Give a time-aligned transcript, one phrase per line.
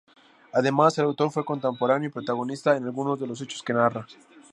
[0.51, 4.07] Además, el autor fue contemporáneo y protagonista de algunos de los hechos que narra.